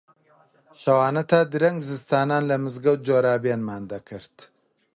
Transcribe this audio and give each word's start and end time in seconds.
شەوانە 0.81 1.21
تا 1.31 1.39
درەنگ 1.51 1.77
زستانان 1.87 2.43
لە 2.49 2.55
مزگەوت 2.63 2.99
جۆرابێنمان 3.07 3.83
دەکرد 3.91 4.35